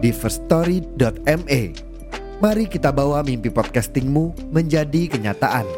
[0.00, 1.62] di firststory.me.
[2.40, 5.68] Mari kita bawa mimpi podcastingmu menjadi kenyataan.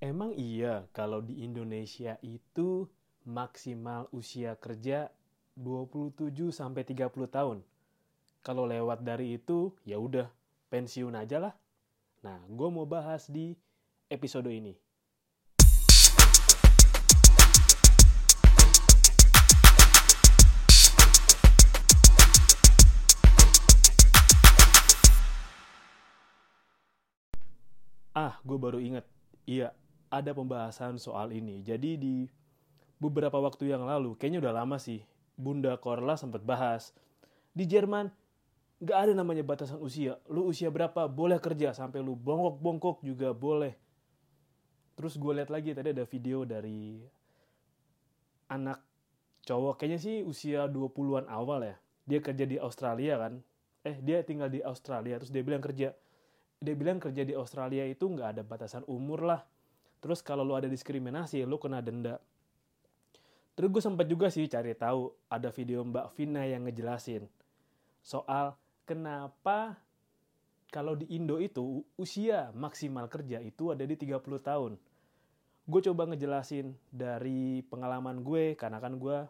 [0.00, 2.88] Emang iya kalau di Indonesia itu
[3.28, 5.12] maksimal usia kerja
[5.60, 7.60] 27 sampai 30 tahun.
[8.40, 10.32] Kalau lewat dari itu ya udah
[10.72, 11.54] pensiun aja lah.
[12.24, 13.52] Nah, gue mau bahas di
[14.08, 14.83] episode ini.
[28.14, 29.02] Ah, gue baru inget.
[29.42, 29.74] Iya,
[30.06, 31.66] ada pembahasan soal ini.
[31.66, 32.14] Jadi di
[33.02, 35.02] beberapa waktu yang lalu, kayaknya udah lama sih,
[35.34, 36.94] Bunda Korla sempat bahas.
[37.50, 38.14] Di Jerman,
[38.78, 40.22] gak ada namanya batasan usia.
[40.30, 41.74] Lu usia berapa, boleh kerja.
[41.74, 43.74] Sampai lu bongkok-bongkok juga boleh.
[44.94, 47.02] Terus gue lihat lagi, tadi ada video dari
[48.46, 48.78] anak
[49.42, 49.82] cowok.
[49.82, 51.76] Kayaknya sih usia 20-an awal ya.
[52.06, 53.42] Dia kerja di Australia kan.
[53.82, 55.18] Eh, dia tinggal di Australia.
[55.18, 55.98] Terus dia bilang kerja.
[56.60, 59.40] Dia bilang kerja di Australia itu nggak ada batasan umur lah.
[59.98, 62.20] Terus kalau lu ada diskriminasi, lu kena denda.
[63.54, 67.30] Terus gue sempat juga sih cari tahu ada video Mbak Vina yang ngejelasin
[68.04, 68.52] soal
[68.84, 69.80] kenapa
[70.68, 74.76] kalau di Indo itu usia maksimal kerja itu ada di 30 tahun.
[75.64, 79.24] Gue coba ngejelasin dari pengalaman gue karena kan gue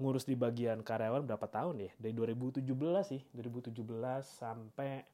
[0.00, 1.90] ngurus di bagian karyawan berapa tahun ya?
[2.00, 2.64] Dari 2017
[3.04, 3.76] sih, 2017
[4.24, 5.04] sampai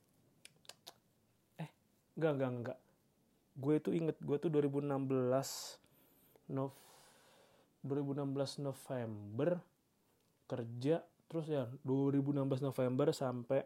[2.17, 2.79] enggak enggak enggak.
[3.53, 4.89] Gue itu inget gue tuh 2016
[6.53, 6.73] Nov
[7.85, 9.61] 2016 November
[10.49, 13.65] kerja terus ya 2016 November sampai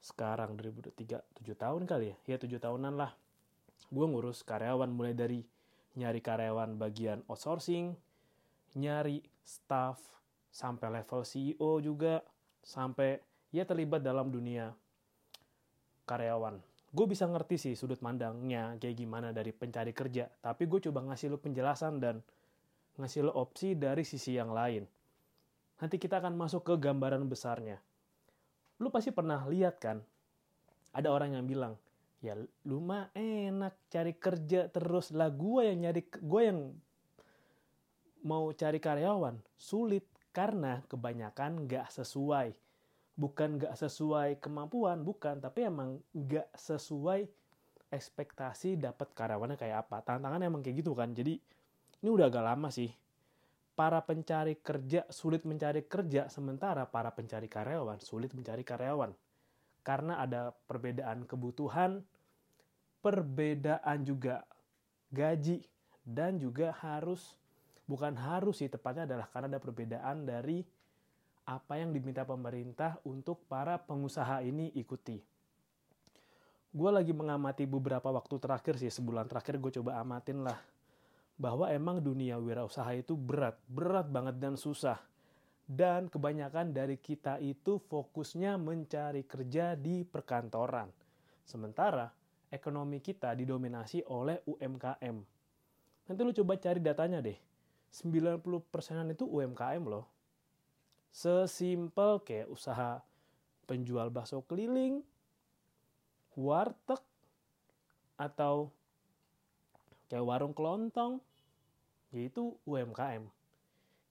[0.00, 2.16] sekarang 2003 7 tahun kali ya.
[2.24, 3.12] Ya 7 tahunan lah.
[3.88, 5.44] Gue ngurus karyawan mulai dari
[5.98, 7.96] nyari karyawan bagian outsourcing
[8.78, 9.98] nyari staff
[10.52, 12.22] sampai level CEO juga
[12.62, 13.18] sampai
[13.50, 14.70] ya terlibat dalam dunia
[16.04, 21.04] karyawan gue bisa ngerti sih sudut pandangnya kayak gimana dari pencari kerja tapi gue coba
[21.12, 22.24] ngasih lu penjelasan dan
[22.98, 24.82] ngasih lo opsi dari sisi yang lain.
[25.78, 27.78] Nanti kita akan masuk ke gambaran besarnya.
[28.82, 30.02] Lu pasti pernah lihat kan,
[30.90, 31.78] ada orang yang bilang,
[32.18, 32.34] ya
[32.66, 36.74] lu mah enak cari kerja terus lah gue yang nyari gue yang
[38.26, 40.02] mau cari karyawan sulit
[40.34, 42.50] karena kebanyakan nggak sesuai
[43.18, 47.26] bukan nggak sesuai kemampuan bukan tapi emang nggak sesuai
[47.90, 51.42] ekspektasi dapat karyawannya kayak apa tantangan emang kayak gitu kan jadi
[51.98, 52.90] ini udah agak lama sih.
[53.74, 59.14] Para pencari kerja sulit mencari kerja, sementara para pencari karyawan sulit mencari karyawan.
[59.86, 62.02] Karena ada perbedaan kebutuhan,
[63.02, 64.42] perbedaan juga
[65.14, 65.62] gaji,
[66.02, 67.38] dan juga harus,
[67.86, 70.66] bukan harus sih, tepatnya adalah karena ada perbedaan dari
[71.48, 75.16] apa yang diminta pemerintah untuk para pengusaha ini ikuti.
[76.68, 80.60] Gue lagi mengamati beberapa waktu terakhir sih, sebulan terakhir gue coba amatin lah
[81.40, 85.00] bahwa emang dunia wirausaha itu berat, berat banget dan susah.
[85.68, 90.88] Dan kebanyakan dari kita itu fokusnya mencari kerja di perkantoran.
[91.44, 92.08] Sementara
[92.48, 95.16] ekonomi kita didominasi oleh UMKM.
[96.08, 97.36] Nanti lu coba cari datanya deh.
[97.88, 100.17] 90%an itu UMKM loh.
[101.10, 103.02] Sesimpel kayak usaha
[103.68, 105.04] penjual bakso keliling,
[106.38, 107.02] warteg,
[108.16, 108.72] atau
[110.08, 111.20] kayak warung kelontong,
[112.10, 113.28] yaitu UMKM.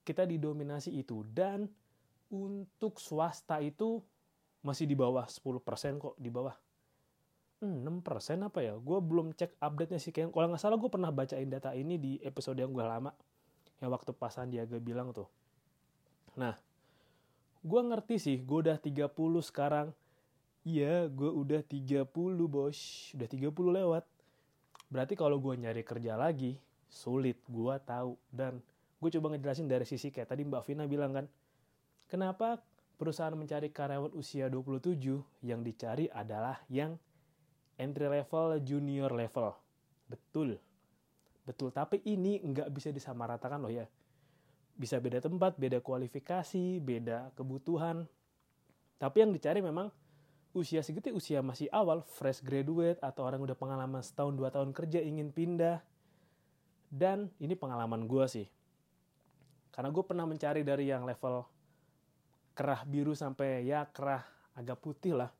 [0.06, 1.68] Kita didominasi itu dan
[2.30, 4.00] untuk swasta itu
[4.62, 6.54] masih di bawah 10% kok, di bawah
[7.58, 8.78] 6% apa ya?
[8.78, 10.14] Gue belum cek update-nya sih.
[10.14, 13.10] Kayak, kalau nggak salah gue pernah bacain data ini di episode yang gue lama.
[13.82, 15.26] Yang waktu pas Sandiaga bilang tuh.
[16.38, 16.54] Nah,
[17.68, 19.12] gue ngerti sih, gue udah 30
[19.44, 19.92] sekarang.
[20.64, 22.08] Iya, gue udah 30
[22.48, 23.12] bos.
[23.12, 24.04] Udah 30 lewat.
[24.88, 26.56] Berarti kalau gue nyari kerja lagi,
[26.88, 27.36] sulit.
[27.44, 28.16] Gue tahu.
[28.32, 28.64] Dan
[28.98, 31.26] gue coba ngejelasin dari sisi kayak tadi Mbak Vina bilang kan.
[32.08, 32.56] Kenapa
[32.96, 36.96] perusahaan mencari karyawan usia 27 yang dicari adalah yang
[37.76, 39.52] entry level junior level?
[40.08, 40.56] Betul.
[41.44, 41.68] Betul.
[41.76, 43.84] Tapi ini nggak bisa disamaratakan loh ya
[44.78, 48.06] bisa beda tempat, beda kualifikasi, beda kebutuhan.
[49.02, 49.90] Tapi yang dicari memang
[50.54, 55.02] usia segitu usia masih awal, fresh graduate atau orang udah pengalaman setahun dua tahun kerja
[55.02, 55.82] ingin pindah.
[56.88, 58.46] Dan ini pengalaman gue sih.
[59.74, 61.44] Karena gue pernah mencari dari yang level
[62.56, 64.24] kerah biru sampai ya kerah
[64.56, 65.30] agak putih lah.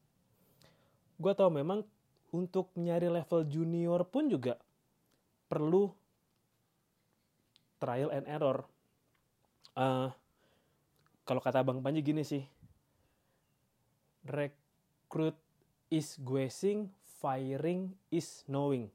[1.19, 1.83] Gue tau memang
[2.35, 4.61] untuk nyari level junior pun juga
[5.49, 5.89] perlu
[7.81, 8.69] trial and error
[9.79, 10.11] uh,
[11.23, 12.43] kalau kata Bang Panji gini sih,
[14.27, 15.39] recruit
[15.89, 16.91] is guessing,
[17.23, 18.91] firing is knowing.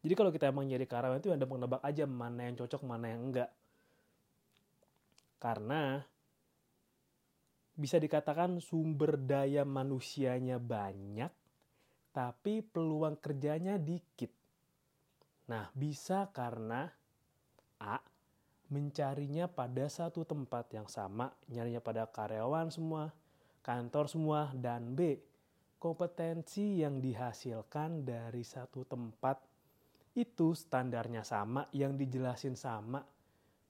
[0.00, 3.22] Jadi kalau kita emang jadi karyawan itu ada menebak aja mana yang cocok, mana yang
[3.30, 3.50] enggak.
[5.40, 6.00] Karena
[7.76, 11.32] bisa dikatakan sumber daya manusianya banyak,
[12.12, 14.32] tapi peluang kerjanya dikit.
[15.48, 16.88] Nah, bisa karena
[17.80, 17.96] A
[18.70, 23.10] mencarinya pada satu tempat yang sama, nyarinya pada karyawan semua,
[23.66, 25.18] kantor semua, dan B,
[25.82, 29.42] kompetensi yang dihasilkan dari satu tempat
[30.14, 33.02] itu standarnya sama, yang dijelasin sama,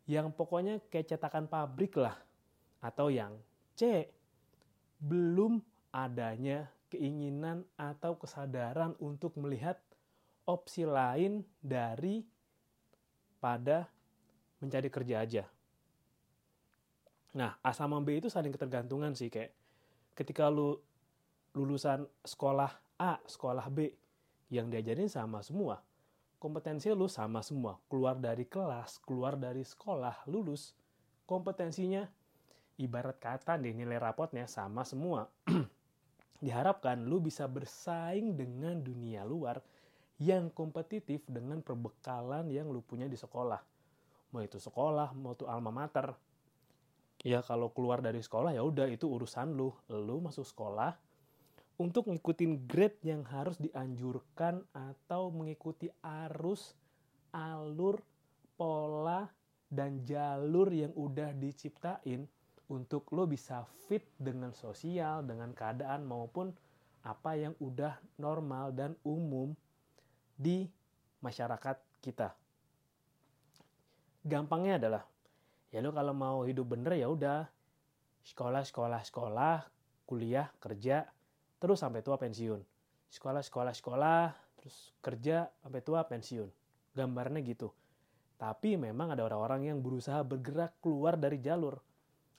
[0.04, 2.16] yang pokoknya kayak cetakan pabrik lah.
[2.84, 3.36] Atau yang
[3.76, 4.08] C,
[5.00, 5.60] belum
[5.92, 9.80] adanya keinginan atau kesadaran untuk melihat
[10.44, 12.26] opsi lain dari
[13.38, 13.88] pada
[14.60, 15.44] mencari kerja aja.
[17.34, 19.54] Nah, A sama B itu saling ketergantungan sih kayak
[20.18, 20.76] ketika lu
[21.54, 22.70] lulusan sekolah
[23.00, 23.90] A, sekolah B
[24.52, 25.82] yang diajarin sama semua.
[26.40, 27.76] Kompetensi lu sama semua.
[27.86, 30.72] Keluar dari kelas, keluar dari sekolah, lulus,
[31.28, 32.08] kompetensinya
[32.80, 35.28] ibarat kata deh nilai rapotnya sama semua.
[36.44, 39.60] Diharapkan lu bisa bersaing dengan dunia luar
[40.16, 43.69] yang kompetitif dengan perbekalan yang lu punya di sekolah
[44.30, 46.14] mau itu sekolah mau itu alma mater.
[47.20, 49.74] Ya kalau keluar dari sekolah ya udah itu urusan lu.
[49.92, 50.96] Lu masuk sekolah
[51.76, 56.76] untuk ngikutin grade yang harus dianjurkan atau mengikuti arus
[57.32, 58.00] alur
[58.56, 59.28] pola
[59.70, 62.26] dan jalur yang udah diciptain
[62.70, 66.54] untuk lo bisa fit dengan sosial, dengan keadaan maupun
[67.00, 69.56] apa yang udah normal dan umum
[70.36, 70.68] di
[71.24, 72.36] masyarakat kita
[74.24, 75.02] gampangnya adalah
[75.70, 77.46] ya lo kalau mau hidup bener ya udah
[78.26, 79.56] sekolah sekolah sekolah
[80.04, 81.08] kuliah kerja
[81.62, 82.60] terus sampai tua pensiun.
[83.10, 84.22] Sekolah sekolah sekolah
[84.60, 86.48] terus kerja sampai tua pensiun.
[86.96, 87.70] Gambarnya gitu.
[88.40, 91.78] Tapi memang ada orang-orang yang berusaha bergerak keluar dari jalur.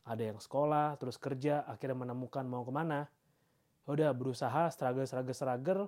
[0.04, 3.07] Ada yang sekolah terus kerja akhirnya menemukan mau ke mana.
[3.86, 5.83] Udah berusaha struggle struggle struggle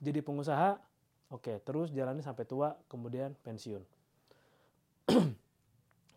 [0.00, 0.80] jadi pengusaha
[1.28, 3.84] oke terus jalani sampai tua kemudian pensiun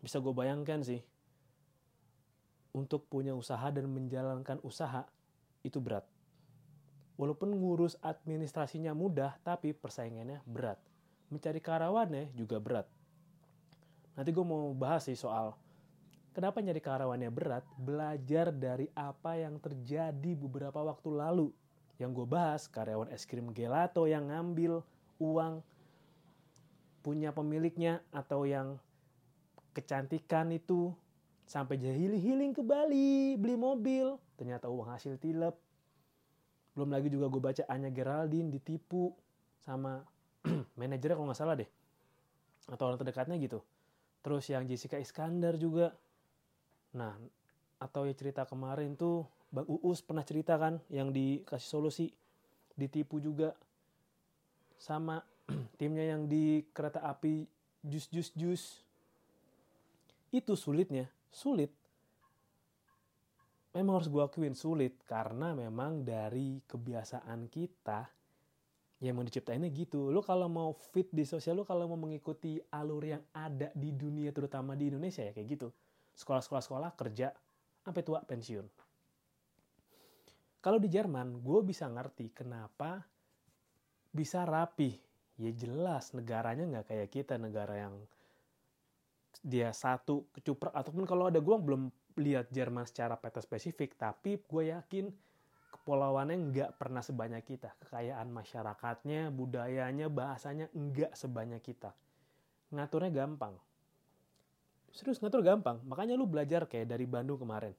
[0.04, 1.00] bisa gue bayangkan sih
[2.76, 5.08] untuk punya usaha dan menjalankan usaha
[5.64, 6.04] itu berat.
[7.16, 10.82] Walaupun ngurus administrasinya mudah, tapi persaingannya berat.
[11.32, 12.90] Mencari karyawannya juga berat.
[14.20, 15.56] Nanti gue mau bahas sih soal
[16.34, 21.48] kenapa nyari karyawannya berat, belajar dari apa yang terjadi beberapa waktu lalu.
[22.02, 24.82] Yang gue bahas, karyawan es krim gelato yang ngambil
[25.22, 25.62] uang
[27.06, 28.82] punya pemiliknya atau yang
[29.74, 30.94] kecantikan itu
[31.44, 35.58] sampai healing-healing ke Bali, beli mobil, ternyata uang hasil tilep.
[36.74, 39.14] Belum lagi juga gue baca Anya Geraldine ditipu
[39.62, 40.02] sama
[40.80, 41.70] manajernya kalau nggak salah deh.
[42.70, 43.62] Atau orang terdekatnya gitu.
[44.24, 45.94] Terus yang Jessica Iskandar juga.
[46.96, 47.14] Nah,
[47.82, 52.08] atau ya cerita kemarin tuh Bang Uus pernah cerita kan yang dikasih solusi
[52.74, 53.54] ditipu juga
[54.80, 55.22] sama
[55.80, 57.46] timnya yang di kereta api
[57.84, 58.83] jus jus jus
[60.34, 61.06] itu sulitnya.
[61.30, 61.70] Sulit.
[63.78, 64.98] Memang harus gue akuin sulit.
[65.06, 68.10] Karena memang dari kebiasaan kita
[69.04, 70.10] yang mau diciptainnya gitu.
[70.10, 74.32] Lo kalau mau fit di sosial lo kalau mau mengikuti alur yang ada di dunia
[74.32, 75.68] terutama di Indonesia ya kayak gitu.
[76.16, 77.28] Sekolah-sekolah sekolah kerja
[77.84, 78.66] sampai tua pensiun.
[80.64, 83.04] Kalau di Jerman gue bisa ngerti kenapa
[84.14, 84.96] bisa rapi
[85.36, 87.98] ya jelas negaranya nggak kayak kita negara yang
[89.42, 94.70] dia satu kecuprak ataupun kalau ada gue belum lihat Jerman secara peta spesifik tapi gue
[94.70, 95.10] yakin
[95.84, 97.76] kepulauannya nggak pernah sebanyak kita.
[97.84, 101.92] Kekayaan masyarakatnya budayanya bahasanya nggak sebanyak kita.
[102.72, 103.60] Ngaturnya gampang.
[104.96, 105.84] Serius ngatur gampang.
[105.84, 107.76] Makanya lu belajar kayak dari Bandung kemarin.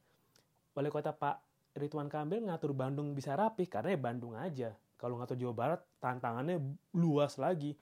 [0.76, 1.40] Wali kota Pak
[1.80, 4.70] Ridwan Kamil ngatur Bandung bisa rapi karena ya Bandung aja.
[5.00, 6.60] Kalau ngatur Jawa Barat tantangannya
[6.92, 7.72] luas lagi.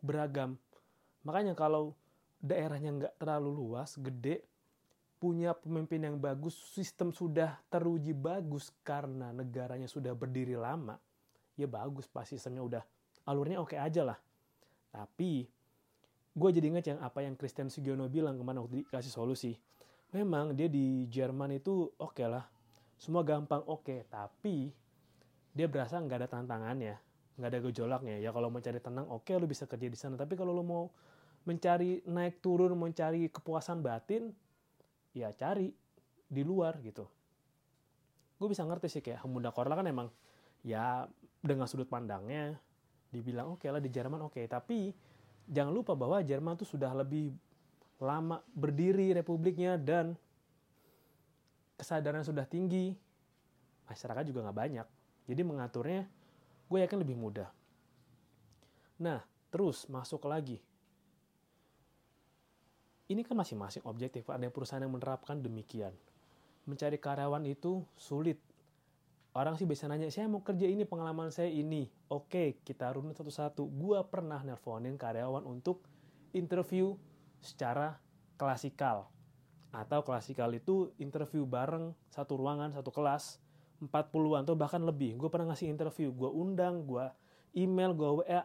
[0.00, 0.56] Beragam.
[1.28, 1.92] Makanya kalau
[2.40, 4.42] daerahnya nggak terlalu luas, gede,
[5.20, 10.96] punya pemimpin yang bagus, sistem sudah teruji bagus karena negaranya sudah berdiri lama,
[11.60, 12.82] ya bagus pas sistemnya udah
[13.28, 14.18] alurnya oke aja lah.
[14.88, 15.44] Tapi
[16.32, 19.52] gue jadi ingat yang apa yang Christian Sugiono bilang ke mana waktu dikasih solusi.
[20.10, 22.48] Memang dia di Jerman itu oke okay lah,
[22.96, 24.00] semua gampang oke, okay.
[24.08, 24.72] tapi
[25.52, 26.96] dia berasa nggak ada tantangannya,
[27.36, 28.16] nggak ada gejolaknya.
[28.18, 30.88] Ya kalau mencari tenang oke okay, lu bisa kerja di sana, tapi kalau lu mau
[31.48, 34.32] mencari naik turun, mencari kepuasan batin,
[35.16, 35.72] ya cari
[36.30, 37.08] di luar gitu.
[38.36, 40.08] Gue bisa ngerti sih kayak Hamunda Korla kan emang
[40.64, 41.08] ya
[41.40, 42.56] dengan sudut pandangnya
[43.10, 44.38] dibilang oke okay lah di Jerman oke.
[44.38, 44.46] Okay.
[44.46, 44.94] tapi
[45.50, 47.34] jangan lupa bahwa Jerman tuh sudah lebih
[48.00, 50.16] lama berdiri republiknya dan
[51.76, 52.96] kesadaran sudah tinggi.
[53.90, 54.86] Masyarakat juga nggak banyak.
[55.26, 56.06] Jadi mengaturnya
[56.70, 57.50] gue yakin lebih mudah.
[59.02, 59.20] Nah
[59.50, 60.62] terus masuk lagi
[63.10, 64.30] ini kan masing-masing objektif.
[64.30, 65.90] Ada perusahaan yang menerapkan demikian.
[66.70, 68.38] Mencari karyawan itu sulit.
[69.34, 71.90] Orang sih bisa nanya, saya mau kerja ini, pengalaman saya ini.
[72.10, 73.66] Oke, kita runut satu-satu.
[73.66, 75.82] Gua pernah nelponin karyawan untuk
[76.30, 76.94] interview
[77.42, 77.98] secara
[78.38, 79.10] klasikal.
[79.70, 83.38] Atau klasikal itu interview bareng satu ruangan, satu kelas,
[83.86, 85.16] 40-an atau bahkan lebih.
[85.16, 87.06] Gue pernah ngasih interview, gue undang, gue
[87.56, 88.42] email, gue WA.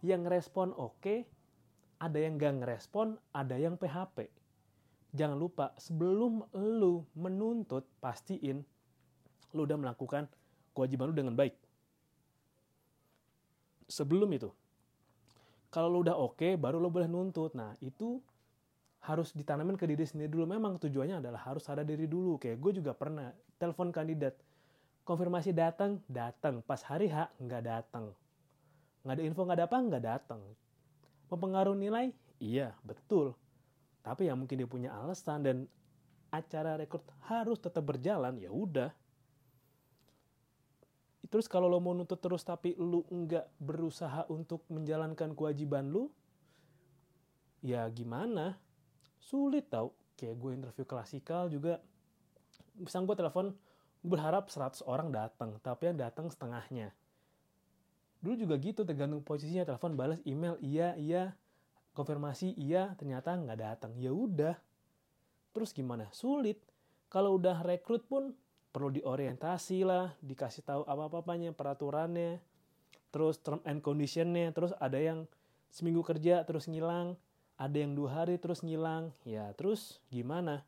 [0.00, 1.28] Yang respon oke,
[1.96, 4.28] ada yang gak ngerespon, ada yang PHP.
[5.16, 8.60] Jangan lupa, sebelum lu menuntut, pastiin
[9.56, 10.28] lu udah melakukan
[10.76, 11.56] kewajiban lu dengan baik.
[13.88, 14.52] Sebelum itu.
[15.72, 17.56] Kalau lu udah oke, okay, baru lu boleh nuntut.
[17.56, 18.20] Nah, itu
[19.00, 20.44] harus ditanamin ke diri sendiri dulu.
[20.44, 22.36] Memang tujuannya adalah harus ada diri dulu.
[22.36, 24.36] Kayak gue juga pernah telepon kandidat.
[25.06, 26.60] Konfirmasi datang, datang.
[26.60, 28.12] Pas hari H, nggak datang.
[29.06, 30.40] Nggak ada info, nggak ada apa, nggak datang
[31.30, 32.06] mempengaruhi nilai?
[32.38, 33.32] Iya, betul.
[34.04, 35.56] Tapi yang mungkin dia punya alasan dan
[36.30, 38.90] acara rekrut harus tetap berjalan, ya udah.
[41.26, 46.06] Terus kalau lo mau nuntut terus tapi lu nggak berusaha untuk menjalankan kewajiban lu,
[47.66, 48.54] ya gimana?
[49.18, 49.90] Sulit tau.
[50.16, 51.82] Kayak gue interview klasikal juga,
[52.78, 53.52] bisa gue telepon,
[54.00, 56.94] gue berharap 100 orang datang, tapi yang datang setengahnya
[58.26, 59.62] dulu juga gitu tergantung posisinya.
[59.62, 61.38] Telepon balas email iya iya.
[61.94, 63.94] Konfirmasi iya ternyata nggak datang.
[64.02, 64.58] Ya udah.
[65.54, 66.10] Terus gimana?
[66.10, 66.58] Sulit.
[67.06, 68.34] Kalau udah rekrut pun
[68.74, 72.42] perlu diorientasi lah dikasih tahu apa apanya peraturannya.
[73.14, 74.50] Terus term and conditionnya.
[74.50, 75.30] Terus ada yang
[75.70, 77.14] seminggu kerja terus ngilang.
[77.56, 79.14] Ada yang dua hari terus ngilang.
[79.22, 80.66] Ya terus gimana?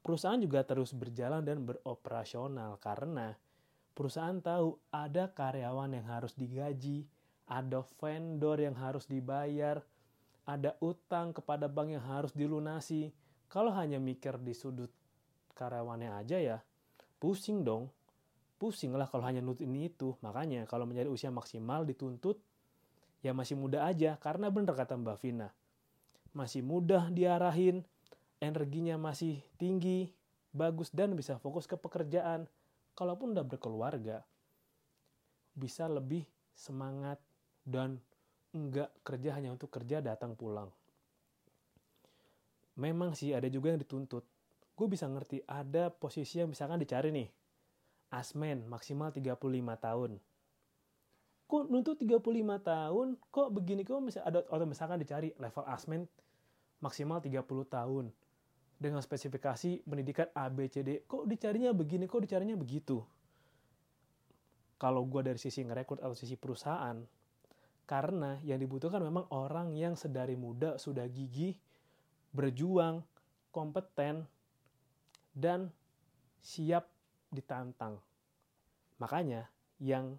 [0.00, 3.36] Perusahaan juga terus berjalan dan beroperasional karena
[3.94, 7.06] perusahaan tahu ada karyawan yang harus digaji,
[7.50, 9.82] ada vendor yang harus dibayar,
[10.46, 13.10] ada utang kepada bank yang harus dilunasi.
[13.50, 14.90] Kalau hanya mikir di sudut
[15.58, 16.58] karyawannya aja ya,
[17.18, 17.90] pusing dong.
[18.60, 20.14] Pusing lah kalau hanya nutut ini itu.
[20.20, 22.36] Makanya kalau menjadi usia maksimal dituntut,
[23.24, 24.20] ya masih muda aja.
[24.20, 25.48] Karena bener kata Mbak Vina.
[26.36, 27.82] Masih mudah diarahin,
[28.38, 30.12] energinya masih tinggi,
[30.52, 32.46] bagus, dan bisa fokus ke pekerjaan
[32.94, 34.24] kalaupun udah berkeluarga
[35.54, 37.18] bisa lebih semangat
[37.66, 37.98] dan
[38.50, 40.70] enggak kerja hanya untuk kerja datang pulang.
[42.80, 44.24] Memang sih ada juga yang dituntut.
[44.72, 47.28] Gue bisa ngerti ada posisi yang misalkan dicari nih.
[48.10, 49.36] Asmen maksimal 35
[49.76, 50.18] tahun.
[51.50, 52.22] Kok nuntut 35
[52.62, 53.06] tahun?
[53.28, 53.82] Kok begini?
[53.84, 56.08] Kok misalkan ada atau misalkan dicari level asmen
[56.80, 58.08] maksimal 30 tahun
[58.80, 61.04] dengan spesifikasi pendidikan A, B, C, D.
[61.04, 63.04] Kok dicarinya begini, kok dicarinya begitu?
[64.80, 66.96] Kalau gue dari sisi ngerekrut atau sisi perusahaan,
[67.84, 71.52] karena yang dibutuhkan memang orang yang sedari muda sudah gigih,
[72.32, 73.04] berjuang,
[73.52, 74.24] kompeten,
[75.36, 75.68] dan
[76.40, 76.88] siap
[77.28, 78.00] ditantang.
[78.96, 79.44] Makanya
[79.76, 80.16] yang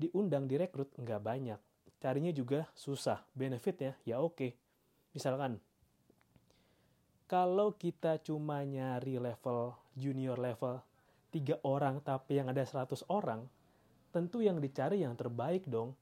[0.00, 1.60] diundang direkrut nggak banyak.
[2.00, 3.20] Carinya juga susah.
[3.36, 4.56] Benefitnya ya oke.
[5.12, 5.60] Misalkan
[7.28, 10.80] kalau kita cuma nyari level junior level
[11.28, 13.44] tiga orang tapi yang ada 100 orang,
[14.08, 15.92] tentu yang dicari yang terbaik dong.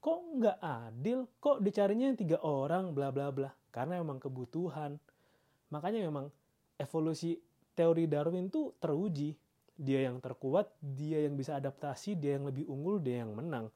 [0.00, 1.28] Kok nggak adil?
[1.40, 3.52] Kok dicarinya yang tiga orang bla bla bla?
[3.68, 4.96] Karena memang kebutuhan.
[5.68, 6.32] Makanya memang
[6.80, 7.36] evolusi
[7.76, 9.36] teori Darwin tuh teruji.
[9.74, 13.68] Dia yang terkuat, dia yang bisa adaptasi, dia yang lebih unggul, dia yang menang.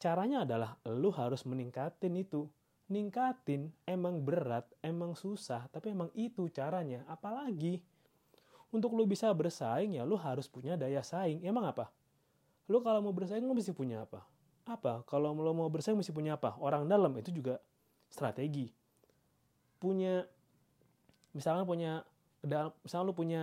[0.00, 2.48] Caranya adalah lu harus meningkatin itu
[2.88, 7.04] ningkatin emang berat, emang susah, tapi emang itu caranya.
[7.06, 7.80] Apalagi
[8.68, 11.44] untuk lu bisa bersaing ya lu harus punya daya saing.
[11.44, 11.92] Emang apa?
[12.68, 14.24] Lu kalau mau bersaing lu mesti punya apa?
[14.68, 15.04] Apa?
[15.08, 16.56] Kalau lu mau bersaing mesti punya apa?
[16.60, 17.60] Orang dalam itu juga
[18.08, 18.72] strategi.
[19.80, 20.24] Punya
[21.32, 22.04] misalkan punya
[22.84, 23.42] misalnya lu punya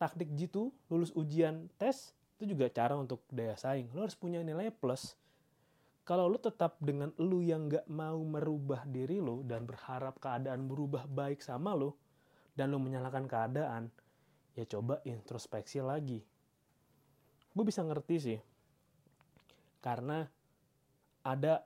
[0.00, 4.70] taktik jitu lulus ujian tes itu juga cara untuk daya saing lu harus punya nilai
[4.70, 5.18] plus
[6.08, 11.04] kalau lu tetap dengan lu yang gak mau merubah diri lu dan berharap keadaan berubah
[11.04, 11.92] baik sama lu
[12.56, 13.92] dan lu menyalahkan keadaan
[14.56, 16.24] ya coba introspeksi lagi.
[17.52, 18.40] Gue bisa ngerti sih.
[19.84, 20.24] Karena
[21.28, 21.60] ada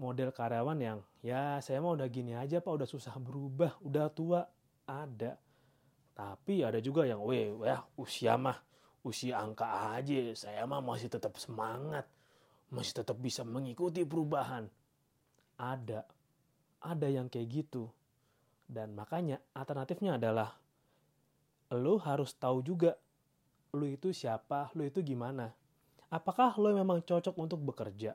[0.00, 4.48] model karyawan yang ya saya mah udah gini aja pak udah susah berubah udah tua.
[4.88, 5.36] Ada.
[6.16, 8.56] Tapi ada juga yang weh ya usia mah
[9.04, 12.08] usia angka aja saya mah masih tetap semangat
[12.72, 14.64] masih tetap bisa mengikuti perubahan.
[15.60, 16.08] Ada
[16.82, 17.86] ada yang kayak gitu.
[18.66, 20.56] Dan makanya alternatifnya adalah
[21.72, 22.98] lo harus tahu juga
[23.72, 25.48] lo itu siapa lo itu gimana.
[26.12, 28.12] Apakah lo memang cocok untuk bekerja?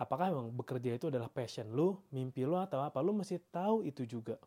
[0.00, 4.08] Apakah memang bekerja itu adalah passion lu, mimpi lu atau apa, lu mesti tahu itu
[4.08, 4.40] juga.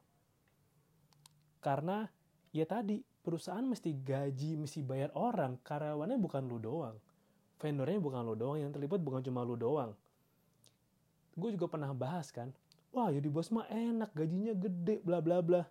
[1.61, 2.09] Karena
[2.49, 6.97] ya tadi perusahaan mesti gaji, mesti bayar orang, karyawannya bukan lu doang.
[7.65, 9.97] Vendornya bukan lu doang, yang terlibat bukan cuma lu doang.
[11.33, 12.53] Gue juga pernah bahas kan,
[12.93, 15.65] wah jadi bos mah enak, gajinya gede, bla bla bla.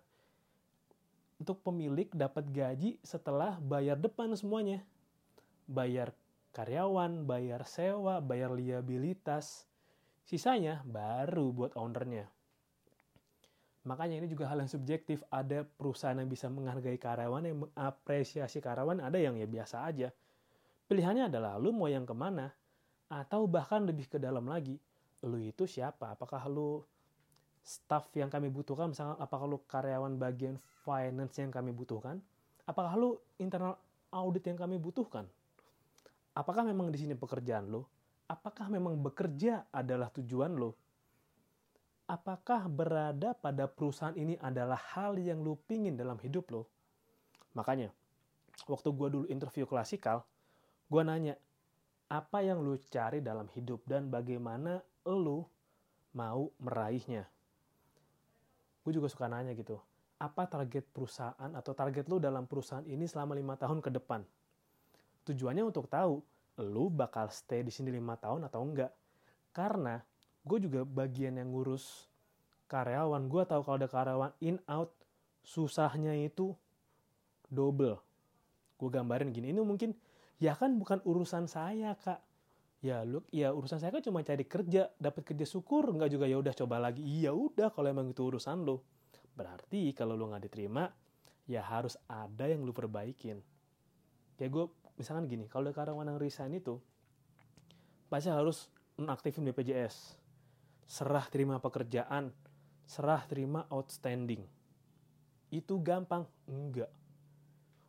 [1.39, 4.83] Untuk pemilik dapat gaji setelah bayar depan semuanya.
[5.71, 6.11] Bayar
[6.51, 9.63] karyawan, bayar sewa, bayar liabilitas,
[10.25, 12.25] Sisanya baru buat ownernya.
[13.85, 15.21] Makanya ini juga hal yang subjektif.
[15.29, 20.09] Ada perusahaan yang bisa menghargai karyawan, yang mengapresiasi karyawan, ada yang ya biasa aja.
[20.85, 22.53] Pilihannya adalah lu mau yang ke mana,
[23.09, 24.77] atau bahkan lebih ke dalam lagi,
[25.25, 26.13] lu itu siapa?
[26.13, 26.81] Apakah lu
[27.65, 32.21] staff yang kami butuhkan, misalnya apakah lu karyawan bagian finance yang kami butuhkan?
[32.69, 33.77] Apakah lu internal
[34.13, 35.25] audit yang kami butuhkan?
[36.37, 37.81] Apakah memang di sini pekerjaan lu?
[38.25, 40.73] apakah memang bekerja adalah tujuan lo?
[42.05, 46.69] Apakah berada pada perusahaan ini adalah hal yang lo pingin dalam hidup lo?
[47.57, 47.89] Makanya,
[48.69, 50.21] waktu gue dulu interview klasikal,
[50.85, 51.33] gue nanya,
[52.09, 55.49] apa yang lo cari dalam hidup dan bagaimana lo
[56.13, 57.25] mau meraihnya?
[58.85, 59.81] Gue juga suka nanya gitu,
[60.21, 64.21] apa target perusahaan atau target lo dalam perusahaan ini selama lima tahun ke depan?
[65.25, 66.21] Tujuannya untuk tahu
[66.61, 68.93] lu bakal stay di sini lima tahun atau enggak.
[69.51, 69.99] Karena
[70.45, 72.07] gue juga bagian yang ngurus
[72.69, 73.25] karyawan.
[73.25, 74.93] Gue tahu kalau ada karyawan in out,
[75.41, 76.53] susahnya itu
[77.49, 77.97] double.
[78.77, 79.95] Gue gambarin gini, ini mungkin
[80.39, 82.21] ya kan bukan urusan saya kak.
[82.85, 86.37] Ya lu, ya urusan saya kan cuma cari kerja, dapat kerja syukur, nggak juga ya
[86.37, 87.01] udah coba lagi.
[87.01, 88.85] Iya udah kalau emang itu urusan lo.
[89.33, 90.85] Berarti kalau lu nggak diterima,
[91.49, 93.41] ya harus ada yang lu perbaikin.
[94.37, 94.65] Kayak gue
[95.01, 96.77] misalkan gini, kalau karyawan yang resign itu,
[98.05, 98.69] pasti harus
[99.01, 100.15] nonaktifin BPJS,
[100.85, 102.29] serah terima pekerjaan,
[102.85, 104.45] serah terima outstanding.
[105.49, 106.29] Itu gampang?
[106.45, 106.91] Enggak.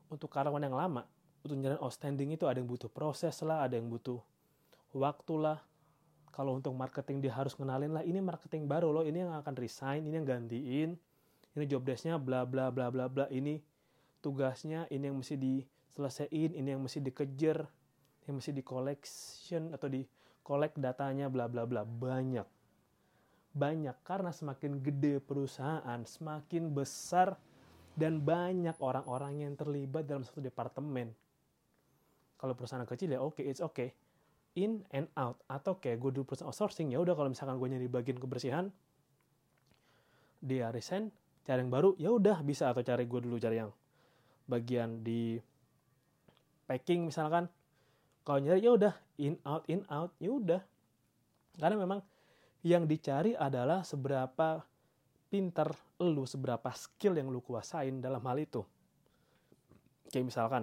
[0.09, 1.05] Untuk karyawan yang lama,
[1.47, 4.19] untuk jalan outstanding itu ada yang butuh proses lah, ada yang butuh
[4.93, 5.59] waktu lah.
[6.35, 10.05] Kalau untuk marketing dia harus kenalin lah, ini marketing baru loh, ini yang akan resign,
[10.05, 10.91] ini yang gantiin,
[11.57, 13.65] ini job desknya bla bla bla bla bla, ini
[14.21, 15.65] tugasnya, ini yang mesti di
[15.97, 17.65] selesaiin ini yang mesti dikejar
[18.29, 20.05] yang mesti di collection atau di
[20.45, 21.89] collect datanya bla bla bla.
[21.89, 22.45] Banyak.
[23.57, 27.41] Banyak karena semakin gede perusahaan semakin besar
[27.97, 31.17] dan banyak orang-orang yang terlibat dalam satu departemen
[32.37, 33.93] kalau perusahaan kecil ya oke okay, it's okay.
[34.57, 37.89] In and out atau kayak gue dulu perusahaan outsourcing ya udah kalau misalkan gue nyari
[37.93, 38.73] bagian kebersihan
[40.41, 41.13] dia resign
[41.45, 43.69] cari yang baru ya udah bisa atau cari gue dulu cari yang
[44.49, 45.37] bagian di
[46.67, 47.51] packing misalkan.
[48.27, 50.63] Kalau nyari ya udah in out in out ya udah.
[51.57, 52.03] Karena memang
[52.67, 54.67] yang dicari adalah seberapa
[55.31, 55.71] pinter
[56.03, 58.67] lu seberapa skill yang lu kuasain dalam hal itu.
[60.11, 60.63] Kayak misalkan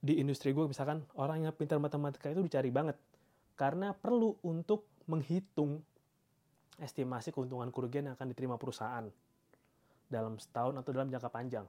[0.00, 2.96] di industri gue misalkan orang yang pintar matematika itu dicari banget
[3.54, 5.84] karena perlu untuk menghitung
[6.80, 9.04] estimasi keuntungan kerugian yang akan diterima perusahaan
[10.08, 11.68] dalam setahun atau dalam jangka panjang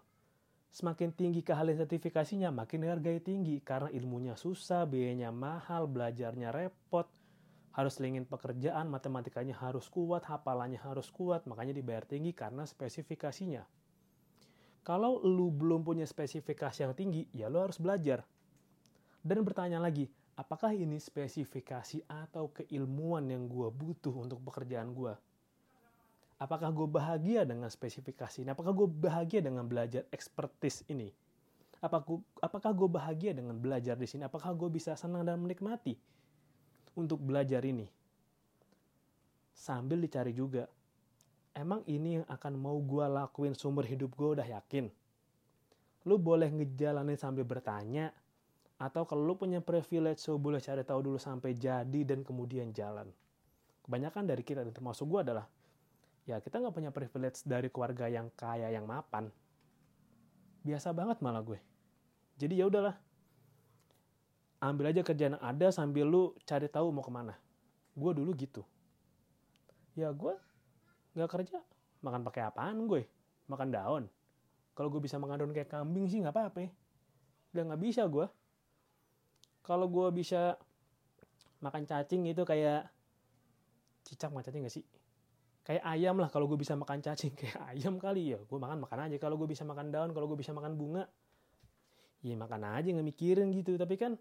[0.72, 7.12] Semakin tinggi keahlian sertifikasinya, makin dihargai tinggi karena ilmunya susah, biayanya mahal, belajarnya repot,
[7.76, 13.68] harus selingin pekerjaan, matematikanya harus kuat, hafalannya harus kuat, makanya dibayar tinggi karena spesifikasinya.
[14.82, 18.26] Kalau lu belum punya spesifikasi yang tinggi, ya lu harus belajar.
[19.22, 25.14] Dan bertanya lagi, apakah ini spesifikasi atau keilmuan yang gue butuh untuk pekerjaan gue?
[26.42, 28.50] Apakah gue bahagia dengan spesifikasi ini?
[28.50, 31.14] Apakah gue bahagia dengan belajar expertise ini?
[32.42, 34.26] Apakah gue bahagia dengan belajar di sini?
[34.26, 35.94] Apakah gue bisa senang dan menikmati
[36.98, 37.86] untuk belajar ini?
[39.54, 40.66] Sambil dicari juga
[41.56, 44.88] emang ini yang akan mau gue lakuin sumber hidup gue udah yakin?
[46.08, 48.10] Lu boleh ngejalanin sambil bertanya
[48.82, 53.06] atau kalau lu punya privilege so boleh cari tahu dulu sampai jadi dan kemudian jalan.
[53.86, 55.46] Kebanyakan dari kita dan termasuk gue adalah
[56.26, 59.30] ya kita nggak punya privilege dari keluarga yang kaya yang mapan.
[60.66, 61.62] Biasa banget malah gue.
[62.42, 62.98] Jadi ya udahlah.
[64.62, 67.34] Ambil aja kerjaan yang ada sambil lu cari tahu mau ke mana.
[67.98, 68.62] Gue dulu gitu.
[69.98, 70.38] Ya gue
[71.12, 71.60] nggak kerja
[72.02, 73.06] makan pakai apaan gue?
[73.48, 74.04] Makan daun.
[74.74, 76.68] Kalau gue bisa makan daun kayak kambing sih nggak apa-apa.
[77.54, 78.26] Udah nggak bisa gue.
[79.62, 80.58] Kalau gue bisa
[81.62, 82.90] makan cacing itu kayak
[84.02, 84.86] cicak makan cacing gak sih?
[85.62, 88.40] Kayak ayam lah kalau gue bisa makan cacing kayak ayam kali ya.
[88.42, 89.18] Gue makan makan aja.
[89.22, 91.06] Kalau gue bisa makan daun kalau gue bisa makan bunga
[92.22, 93.78] ya makan aja nggak mikirin gitu.
[93.78, 94.18] Tapi kan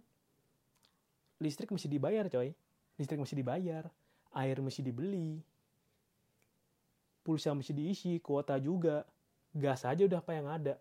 [1.40, 2.52] listrik mesti dibayar coy.
[3.00, 3.88] Listrik mesti dibayar
[4.36, 5.42] air mesti dibeli
[7.20, 9.04] pulsa mesti diisi kuota juga.
[9.50, 10.78] Gas aja udah apa yang ada.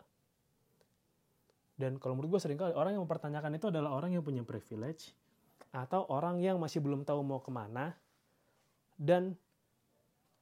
[1.80, 5.15] Dan kalau menurut gue sering kali orang yang mempertanyakan itu adalah orang yang punya privilege
[5.71, 7.95] atau orang yang masih belum tahu mau ke mana.
[8.99, 9.32] Dan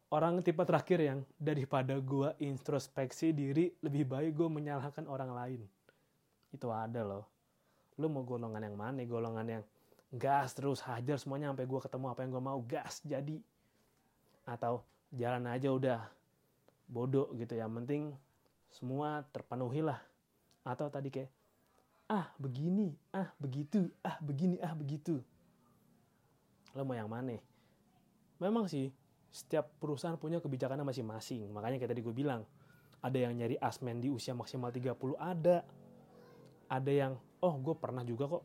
[0.09, 5.61] orang tipe terakhir yang daripada gue introspeksi diri lebih baik gue menyalahkan orang lain.
[6.49, 7.29] Itu ada loh.
[8.01, 9.05] Lu mau golongan yang mana?
[9.05, 9.63] Golongan yang
[10.09, 13.37] gas terus hajar semuanya sampai gue ketemu apa yang gue mau gas jadi.
[14.49, 14.81] Atau
[15.13, 16.01] jalan aja udah.
[16.87, 18.15] Bodoh gitu ya penting
[18.71, 19.99] semua terpenuhi lah
[20.63, 21.31] atau tadi kayak
[22.07, 25.19] ah begini ah begitu ah begini ah begitu.
[26.71, 27.35] Lo mau yang mana?
[28.39, 28.91] Memang sih
[29.27, 31.51] setiap perusahaan punya kebijakannya masing-masing.
[31.51, 32.47] Makanya kayak tadi gue bilang
[33.03, 35.67] ada yang nyari asmen di usia maksimal 30 ada.
[36.67, 38.43] Ada yang oh gue pernah juga kok.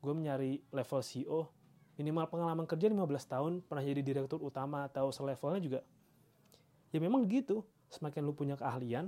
[0.00, 1.61] Gue mencari level CEO
[2.02, 5.80] minimal pengalaman kerja 15 tahun pernah jadi direktur utama atau selevelnya juga
[6.90, 7.62] ya memang gitu
[7.94, 9.06] semakin lu punya keahlian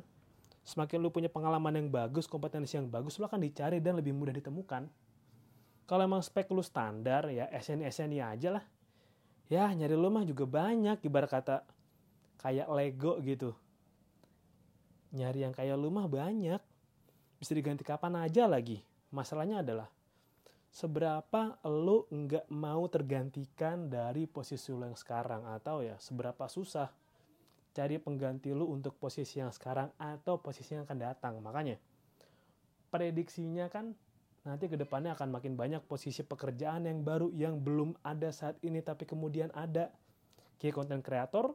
[0.65, 4.33] semakin lu punya pengalaman yang bagus, kompetensi yang bagus, lu akan dicari dan lebih mudah
[4.33, 4.89] ditemukan.
[5.85, 8.65] Kalau emang spek lu standar, ya SNI-SNI aja lah.
[9.53, 11.57] Ya, nyari lu mah juga banyak, ibarat kata
[12.41, 13.53] kayak Lego gitu.
[15.13, 16.59] Nyari yang kayak lu mah banyak.
[17.37, 18.81] Bisa diganti kapan aja lagi.
[19.13, 19.93] Masalahnya adalah,
[20.75, 25.47] seberapa lu nggak mau tergantikan dari posisi lu yang sekarang.
[25.47, 26.91] Atau ya, seberapa susah
[27.71, 31.39] cari pengganti lu untuk posisi yang sekarang atau posisi yang akan datang.
[31.39, 31.79] Makanya
[32.91, 33.95] prediksinya kan
[34.43, 38.83] nanti ke depannya akan makin banyak posisi pekerjaan yang baru yang belum ada saat ini
[38.83, 39.95] tapi kemudian ada.
[40.59, 41.55] Kayak konten kreator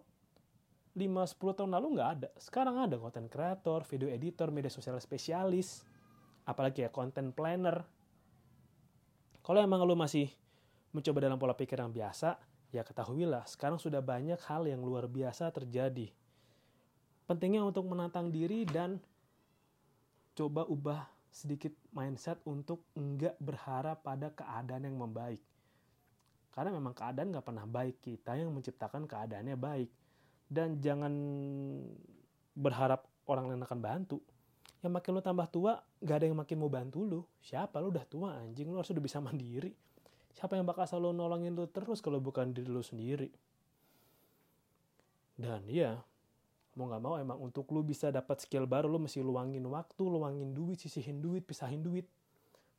[0.96, 2.30] 5-10 tahun lalu nggak ada.
[2.40, 5.84] Sekarang ada konten kreator, video editor, media sosial spesialis,
[6.48, 7.99] apalagi ya konten planner.
[9.50, 10.30] Kalau emang lu masih
[10.94, 12.38] mencoba dalam pola pikir yang biasa,
[12.70, 16.14] ya ketahuilah sekarang sudah banyak hal yang luar biasa terjadi.
[17.26, 19.02] Pentingnya untuk menantang diri dan
[20.38, 21.02] coba ubah
[21.34, 25.42] sedikit mindset untuk enggak berharap pada keadaan yang membaik.
[26.54, 29.90] Karena memang keadaan nggak pernah baik, kita yang menciptakan keadaannya baik.
[30.46, 31.14] Dan jangan
[32.54, 34.22] berharap orang lain akan bantu.
[34.80, 37.22] Yang makin lu tambah tua, gak ada yang makin mau bantu lu.
[37.44, 37.84] Siapa?
[37.84, 39.76] Lu udah tua anjing, lu harus udah bisa mandiri.
[40.32, 43.28] Siapa yang bakal selalu nolongin lu terus kalau bukan diri lu sendiri?
[45.36, 46.00] Dan ya
[46.80, 50.56] mau nggak mau emang untuk lu bisa dapat skill baru lu mesti luangin waktu luangin
[50.56, 52.08] duit sisihin duit pisahin duit.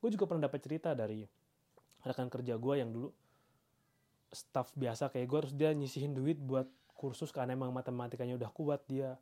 [0.00, 1.28] Gue juga pernah dapat cerita dari
[2.00, 3.12] rekan kerja gue yang dulu
[4.32, 6.64] staff biasa kayak gue harus dia nyisihin duit buat
[6.96, 9.18] kursus karena emang matematikanya udah kuat dia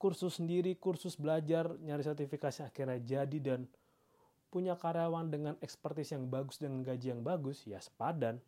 [0.00, 3.68] kursus sendiri kursus belajar nyari sertifikasi akhirnya jadi dan
[4.50, 8.42] punya karyawan dengan ekspertis yang bagus dengan gaji yang bagus, ya sepadan.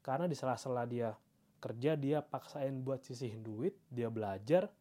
[0.00, 1.12] Karena di sela-sela dia
[1.60, 4.72] kerja, dia paksain buat sisihin duit, dia belajar,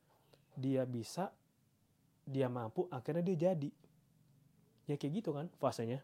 [0.56, 1.36] dia bisa,
[2.24, 3.72] dia mampu, akhirnya dia jadi.
[4.88, 6.00] Ya kayak gitu kan fasenya.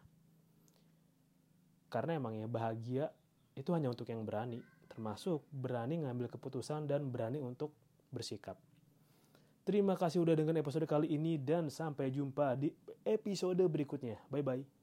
[1.88, 3.08] Karena emang ya bahagia
[3.56, 4.60] itu hanya untuk yang berani.
[4.92, 7.72] Termasuk berani ngambil keputusan dan berani untuk
[8.12, 8.60] bersikap.
[9.70, 12.74] Terima kasih udah dengan episode kali ini dan sampai jumpa di
[13.06, 14.18] episode berikutnya.
[14.26, 14.79] Bye bye.